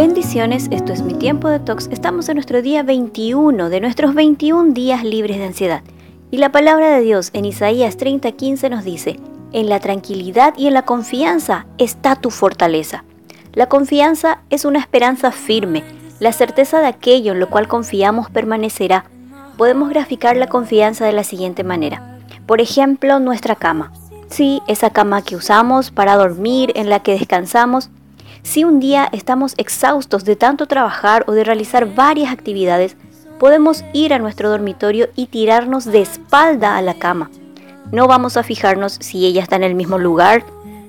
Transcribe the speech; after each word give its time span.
Bendiciones, 0.00 0.68
esto 0.70 0.94
es 0.94 1.02
mi 1.02 1.12
tiempo 1.12 1.50
de 1.50 1.60
tox. 1.60 1.88
Estamos 1.88 2.26
en 2.30 2.36
nuestro 2.36 2.62
día 2.62 2.82
21 2.82 3.68
de 3.68 3.80
nuestros 3.82 4.14
21 4.14 4.72
días 4.72 5.04
libres 5.04 5.36
de 5.36 5.44
ansiedad. 5.44 5.82
Y 6.30 6.38
la 6.38 6.50
palabra 6.50 6.88
de 6.88 7.02
Dios 7.02 7.28
en 7.34 7.44
Isaías 7.44 7.98
30:15 7.98 8.70
nos 8.70 8.82
dice, 8.82 9.20
en 9.52 9.68
la 9.68 9.78
tranquilidad 9.78 10.54
y 10.56 10.68
en 10.68 10.72
la 10.72 10.86
confianza 10.86 11.66
está 11.76 12.16
tu 12.16 12.30
fortaleza. 12.30 13.04
La 13.52 13.68
confianza 13.68 14.40
es 14.48 14.64
una 14.64 14.78
esperanza 14.78 15.32
firme, 15.32 15.84
la 16.18 16.32
certeza 16.32 16.80
de 16.80 16.86
aquello 16.86 17.32
en 17.32 17.40
lo 17.40 17.50
cual 17.50 17.68
confiamos 17.68 18.30
permanecerá. 18.30 19.04
Podemos 19.58 19.90
graficar 19.90 20.34
la 20.34 20.46
confianza 20.46 21.04
de 21.04 21.12
la 21.12 21.24
siguiente 21.24 21.62
manera. 21.62 22.18
Por 22.46 22.62
ejemplo, 22.62 23.20
nuestra 23.20 23.54
cama. 23.54 23.92
Sí, 24.30 24.62
esa 24.66 24.88
cama 24.88 25.20
que 25.20 25.36
usamos 25.36 25.90
para 25.90 26.16
dormir, 26.16 26.72
en 26.74 26.88
la 26.88 27.00
que 27.00 27.12
descansamos. 27.12 27.90
Si 28.42 28.64
un 28.64 28.80
día 28.80 29.08
estamos 29.12 29.54
exhaustos 29.58 30.24
de 30.24 30.34
tanto 30.34 30.66
trabajar 30.66 31.24
o 31.26 31.32
de 31.32 31.44
realizar 31.44 31.94
varias 31.94 32.32
actividades, 32.32 32.96
podemos 33.38 33.84
ir 33.92 34.12
a 34.12 34.18
nuestro 34.18 34.50
dormitorio 34.50 35.08
y 35.14 35.26
tirarnos 35.26 35.84
de 35.84 36.00
espalda 36.00 36.76
a 36.76 36.82
la 36.82 36.94
cama. 36.94 37.30
No 37.92 38.06
vamos 38.06 38.36
a 38.36 38.42
fijarnos 38.42 38.94
si 39.00 39.26
ella 39.26 39.42
está 39.42 39.56
en 39.56 39.64
el 39.64 39.74
mismo 39.74 39.98
lugar, 39.98 40.44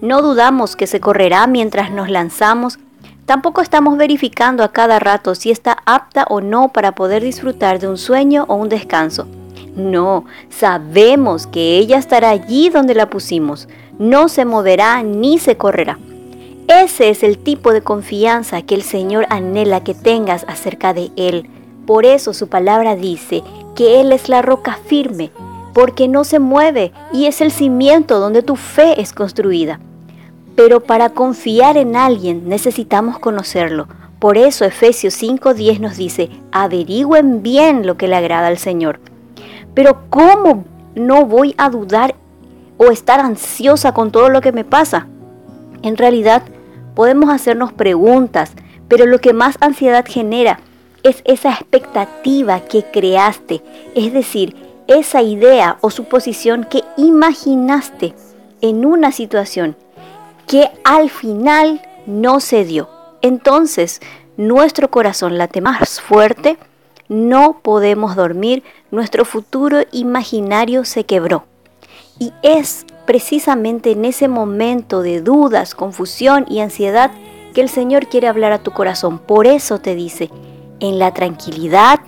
no 0.00 0.22
dudamos 0.22 0.76
que 0.76 0.86
se 0.86 1.00
correrá 1.00 1.46
mientras 1.46 1.90
nos 1.90 2.10
lanzamos, 2.10 2.78
tampoco 3.24 3.60
estamos 3.60 3.96
verificando 3.96 4.62
a 4.62 4.72
cada 4.72 4.98
rato 4.98 5.34
si 5.34 5.50
está 5.50 5.78
apta 5.86 6.26
o 6.28 6.40
no 6.40 6.68
para 6.68 6.92
poder 6.92 7.22
disfrutar 7.22 7.78
de 7.78 7.88
un 7.88 7.96
sueño 7.96 8.44
o 8.48 8.56
un 8.56 8.68
descanso. 8.68 9.26
No, 9.74 10.24
sabemos 10.48 11.46
que 11.46 11.78
ella 11.78 11.98
estará 11.98 12.30
allí 12.30 12.70
donde 12.70 12.94
la 12.94 13.10
pusimos, 13.10 13.68
no 13.98 14.28
se 14.28 14.44
moverá 14.44 15.02
ni 15.02 15.38
se 15.38 15.56
correrá. 15.56 15.98
Ese 16.68 17.10
es 17.10 17.22
el 17.22 17.38
tipo 17.38 17.72
de 17.72 17.80
confianza 17.80 18.60
que 18.62 18.74
el 18.74 18.82
Señor 18.82 19.26
anhela 19.30 19.84
que 19.84 19.94
tengas 19.94 20.44
acerca 20.48 20.92
de 20.92 21.12
Él. 21.14 21.48
Por 21.86 22.04
eso 22.04 22.32
su 22.34 22.48
palabra 22.48 22.96
dice 22.96 23.44
que 23.76 24.00
Él 24.00 24.10
es 24.10 24.28
la 24.28 24.42
roca 24.42 24.76
firme, 24.84 25.30
porque 25.72 26.08
no 26.08 26.24
se 26.24 26.40
mueve 26.40 26.92
y 27.12 27.26
es 27.26 27.40
el 27.40 27.52
cimiento 27.52 28.18
donde 28.18 28.42
tu 28.42 28.56
fe 28.56 29.00
es 29.00 29.12
construida. 29.12 29.78
Pero 30.56 30.80
para 30.80 31.10
confiar 31.10 31.76
en 31.76 31.94
alguien 31.94 32.48
necesitamos 32.48 33.20
conocerlo. 33.20 33.86
Por 34.18 34.36
eso 34.36 34.64
Efesios 34.64 35.14
5:10 35.22 35.78
nos 35.78 35.96
dice, 35.96 36.30
averigüen 36.50 37.44
bien 37.44 37.86
lo 37.86 37.96
que 37.96 38.08
le 38.08 38.16
agrada 38.16 38.48
al 38.48 38.58
Señor. 38.58 38.98
Pero 39.72 40.10
¿cómo 40.10 40.64
no 40.96 41.26
voy 41.26 41.54
a 41.58 41.70
dudar 41.70 42.16
o 42.76 42.86
estar 42.86 43.20
ansiosa 43.20 43.92
con 43.92 44.10
todo 44.10 44.30
lo 44.30 44.40
que 44.40 44.50
me 44.50 44.64
pasa? 44.64 45.06
En 45.82 45.96
realidad, 45.96 46.42
podemos 46.96 47.30
hacernos 47.30 47.72
preguntas, 47.72 48.52
pero 48.88 49.06
lo 49.06 49.20
que 49.20 49.34
más 49.34 49.56
ansiedad 49.60 50.04
genera 50.08 50.58
es 51.04 51.22
esa 51.24 51.52
expectativa 51.52 52.60
que 52.60 52.84
creaste, 52.84 53.62
es 53.94 54.12
decir, 54.12 54.56
esa 54.88 55.22
idea 55.22 55.76
o 55.82 55.90
suposición 55.90 56.64
que 56.64 56.82
imaginaste 56.96 58.14
en 58.62 58.84
una 58.86 59.12
situación 59.12 59.76
que 60.46 60.70
al 60.84 61.10
final 61.10 61.82
no 62.06 62.40
se 62.40 62.64
dio. 62.64 62.88
Entonces, 63.20 64.00
nuestro 64.36 64.90
corazón 64.90 65.36
late 65.38 65.60
más 65.60 66.00
fuerte, 66.00 66.56
no 67.08 67.60
podemos 67.62 68.16
dormir, 68.16 68.62
nuestro 68.90 69.24
futuro 69.24 69.80
imaginario 69.92 70.84
se 70.84 71.04
quebró. 71.04 71.44
Y 72.18 72.32
es 72.42 72.86
precisamente 73.06 73.92
en 73.92 74.04
ese 74.04 74.28
momento 74.28 75.02
de 75.02 75.20
dudas, 75.20 75.74
confusión 75.74 76.44
y 76.48 76.60
ansiedad 76.60 77.10
que 77.54 77.60
el 77.62 77.68
Señor 77.68 78.08
quiere 78.08 78.28
hablar 78.28 78.52
a 78.52 78.62
tu 78.62 78.72
corazón. 78.72 79.18
Por 79.18 79.46
eso 79.46 79.78
te 79.78 79.94
dice, 79.94 80.30
en 80.80 80.98
la 80.98 81.14
tranquilidad 81.14 82.00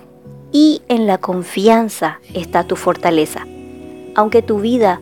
y 0.53 0.83
en 0.89 1.07
la 1.07 1.19
confianza 1.19 2.21
está 2.35 2.65
tu 2.65 2.77
fortaleza. 2.77 3.47
Aunque 4.15 4.43
tu 4.43 4.61
vida 4.61 5.01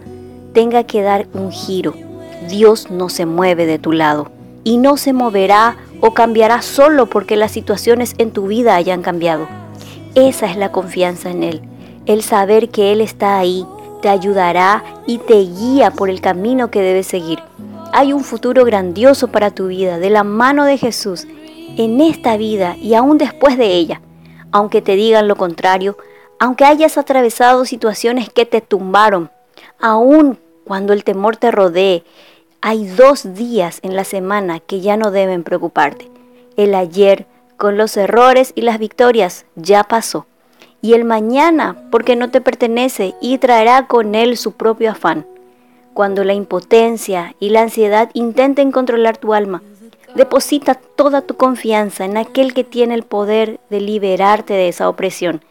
tenga 0.52 0.84
que 0.84 1.02
dar 1.02 1.26
un 1.32 1.50
giro, 1.50 1.94
Dios 2.48 2.90
no 2.90 3.08
se 3.08 3.26
mueve 3.26 3.66
de 3.66 3.78
tu 3.78 3.92
lado 3.92 4.30
y 4.62 4.76
no 4.76 4.96
se 4.96 5.12
moverá 5.12 5.76
o 6.00 6.12
cambiará 6.12 6.62
solo 6.62 7.06
porque 7.06 7.36
las 7.36 7.52
situaciones 7.52 8.14
en 8.18 8.30
tu 8.30 8.46
vida 8.46 8.76
hayan 8.76 9.02
cambiado. 9.02 9.48
Esa 10.14 10.46
es 10.46 10.56
la 10.56 10.72
confianza 10.72 11.30
en 11.30 11.42
Él, 11.42 11.62
el 12.06 12.22
saber 12.22 12.68
que 12.68 12.92
Él 12.92 13.00
está 13.00 13.38
ahí, 13.38 13.66
te 14.00 14.08
ayudará 14.08 14.84
y 15.06 15.18
te 15.18 15.34
guía 15.34 15.90
por 15.90 16.10
el 16.10 16.20
camino 16.20 16.70
que 16.70 16.80
debes 16.80 17.06
seguir. 17.06 17.40
Hay 17.92 18.12
un 18.12 18.24
futuro 18.24 18.64
grandioso 18.64 19.28
para 19.28 19.50
tu 19.50 19.68
vida 19.68 19.98
de 19.98 20.10
la 20.10 20.24
mano 20.24 20.64
de 20.64 20.78
Jesús 20.78 21.26
en 21.76 22.00
esta 22.00 22.36
vida 22.36 22.76
y 22.76 22.94
aún 22.94 23.18
después 23.18 23.56
de 23.58 23.74
ella. 23.74 24.00
Aunque 24.52 24.82
te 24.82 24.96
digan 24.96 25.28
lo 25.28 25.36
contrario, 25.36 25.96
aunque 26.38 26.64
hayas 26.64 26.98
atravesado 26.98 27.64
situaciones 27.64 28.30
que 28.30 28.46
te 28.46 28.60
tumbaron, 28.60 29.30
aún 29.80 30.38
cuando 30.64 30.92
el 30.92 31.04
temor 31.04 31.36
te 31.36 31.50
rodee, 31.50 32.04
hay 32.60 32.86
dos 32.86 33.34
días 33.34 33.78
en 33.82 33.94
la 33.94 34.04
semana 34.04 34.60
que 34.60 34.80
ya 34.80 34.96
no 34.96 35.10
deben 35.10 35.44
preocuparte. 35.44 36.10
El 36.56 36.74
ayer, 36.74 37.26
con 37.56 37.76
los 37.76 37.96
errores 37.96 38.52
y 38.54 38.62
las 38.62 38.78
victorias 38.78 39.46
ya 39.54 39.84
pasó. 39.84 40.26
Y 40.86 40.94
el 40.94 41.04
mañana, 41.04 41.74
porque 41.90 42.14
no 42.14 42.30
te 42.30 42.40
pertenece 42.40 43.16
y 43.20 43.38
traerá 43.38 43.88
con 43.88 44.14
él 44.14 44.36
su 44.36 44.52
propio 44.52 44.92
afán. 44.92 45.26
Cuando 45.94 46.22
la 46.22 46.32
impotencia 46.32 47.34
y 47.40 47.50
la 47.50 47.62
ansiedad 47.62 48.08
intenten 48.12 48.70
controlar 48.70 49.16
tu 49.16 49.34
alma, 49.34 49.64
deposita 50.14 50.76
toda 50.76 51.22
tu 51.22 51.36
confianza 51.36 52.04
en 52.04 52.16
aquel 52.16 52.54
que 52.54 52.62
tiene 52.62 52.94
el 52.94 53.02
poder 53.02 53.58
de 53.68 53.80
liberarte 53.80 54.54
de 54.54 54.68
esa 54.68 54.88
opresión. 54.88 55.42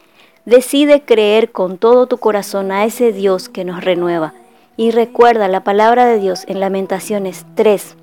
Decide 0.46 1.02
creer 1.02 1.52
con 1.52 1.80
todo 1.80 2.08
tu 2.08 2.18
corazón 2.18 2.72
a 2.72 2.86
ese 2.86 3.12
Dios 3.12 3.50
que 3.50 3.66
nos 3.66 3.84
renueva. 3.84 4.34
Y 4.78 4.92
recuerda 4.92 5.50
la 5.50 5.66
palabra 5.66 6.06
de 6.06 6.18
Dios 6.18 6.46
en 6.48 6.62
Lamentaciones 6.62 7.46
3, 7.56 7.98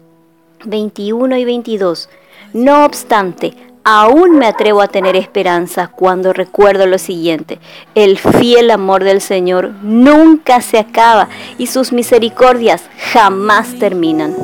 21 0.66 1.38
y 1.38 1.46
22. 1.46 2.10
No 2.52 2.84
obstante, 2.84 3.54
aún 3.84 4.38
me 4.38 4.46
atrevo 4.46 4.80
a 4.80 4.88
tener 4.88 5.16
esperanza 5.16 5.88
cuando 5.88 6.32
recuerdo 6.32 6.86
lo 6.86 6.98
siguiente. 6.98 7.58
El 7.94 8.18
fiel 8.18 8.70
amor 8.70 9.04
del 9.04 9.20
Señor 9.20 9.72
nunca 9.82 10.60
se 10.60 10.78
acaba 10.78 11.28
y 11.58 11.66
sus 11.66 11.92
misericordias 11.92 12.84
jamás 13.12 13.78
terminan. 13.78 14.34